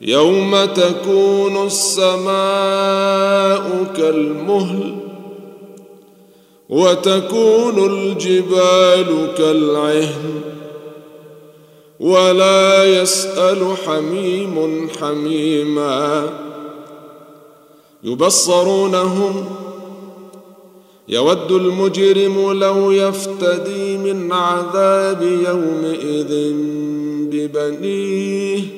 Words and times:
يوم 0.00 0.64
تكون 0.64 1.66
السماء 1.66 2.32
كالمهل 3.96 4.96
وتكون 6.68 7.92
الجبال 7.92 9.28
كالعهن 9.38 10.40
ولا 12.00 12.84
يسأل 12.84 13.76
حميم 13.86 14.88
حميما 15.00 16.30
يبصرونهم 18.04 19.44
يود 21.08 21.52
المجرم 21.52 22.52
لو 22.52 22.90
يفتدي 22.90 23.96
من 23.96 24.32
عذاب 24.32 25.22
يومئذ 25.22 26.52
ببنيه 27.30 28.77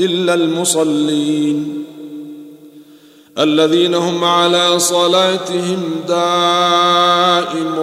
إلا 0.00 0.34
المصلين 0.34 1.84
الذين 3.38 3.94
هم 3.94 4.24
على 4.24 4.78
صلاتهم 4.78 5.82
دائمون 6.08 7.82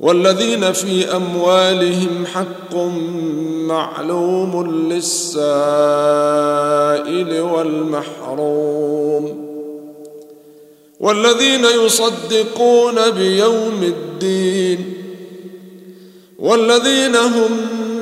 والذين 0.00 0.72
في 0.72 1.16
أموالهم 1.16 2.26
حق 2.34 2.74
معلوم 3.66 4.70
للسائل 4.92 5.40
والمحروم 7.40 8.66
والذين 11.00 11.64
يصدقون 11.84 13.10
بيوم 13.10 13.82
الدين 13.82 14.92
والذين 16.38 17.16
هم 17.16 17.75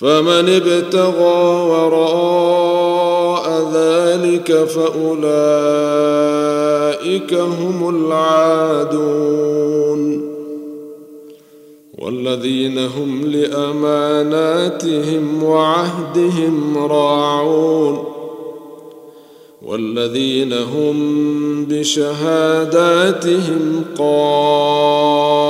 فمن 0.00 0.48
ابتغى 0.48 1.68
وراء 1.70 3.46
ذلك 3.74 4.52
فأولئك 4.64 5.24
هم 7.34 7.88
العادون. 7.96 9.50
والذين 11.98 12.78
هم 12.78 13.26
لأماناتهم 13.26 14.64
وعهدهم 15.44 16.78
راعون. 16.78 18.04
والذين 19.62 20.52
هم 20.52 20.96
بشهاداتهم 21.64 23.04
قائمون. 23.98 25.49